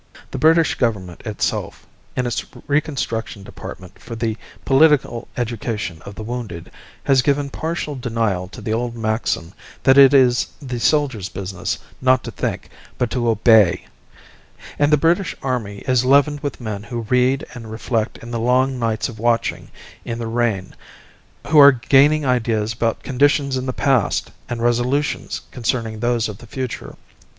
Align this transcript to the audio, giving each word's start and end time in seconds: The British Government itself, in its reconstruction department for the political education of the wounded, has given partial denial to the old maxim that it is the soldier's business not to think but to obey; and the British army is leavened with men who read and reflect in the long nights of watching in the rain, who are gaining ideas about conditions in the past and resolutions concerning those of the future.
The 0.31 0.39
British 0.39 0.73
Government 0.73 1.21
itself, 1.27 1.85
in 2.15 2.25
its 2.25 2.43
reconstruction 2.65 3.43
department 3.43 3.99
for 3.99 4.15
the 4.15 4.35
political 4.65 5.27
education 5.37 6.01
of 6.07 6.15
the 6.15 6.23
wounded, 6.23 6.71
has 7.03 7.21
given 7.21 7.51
partial 7.51 7.93
denial 7.93 8.47
to 8.47 8.61
the 8.61 8.73
old 8.73 8.95
maxim 8.95 9.53
that 9.83 9.99
it 9.99 10.11
is 10.11 10.47
the 10.59 10.79
soldier's 10.79 11.29
business 11.29 11.77
not 12.01 12.23
to 12.23 12.31
think 12.31 12.69
but 12.97 13.11
to 13.11 13.29
obey; 13.29 13.85
and 14.79 14.91
the 14.91 14.97
British 14.97 15.35
army 15.43 15.83
is 15.87 16.03
leavened 16.03 16.39
with 16.39 16.59
men 16.59 16.81
who 16.81 17.01
read 17.01 17.45
and 17.53 17.69
reflect 17.71 18.17
in 18.23 18.31
the 18.31 18.39
long 18.39 18.79
nights 18.79 19.07
of 19.07 19.19
watching 19.19 19.69
in 20.03 20.17
the 20.17 20.25
rain, 20.25 20.73
who 21.45 21.59
are 21.59 21.73
gaining 21.73 22.25
ideas 22.25 22.73
about 22.73 23.03
conditions 23.03 23.55
in 23.55 23.67
the 23.67 23.71
past 23.71 24.31
and 24.49 24.63
resolutions 24.63 25.41
concerning 25.51 25.99
those 25.99 26.27
of 26.27 26.39
the 26.39 26.47
future. 26.47 26.95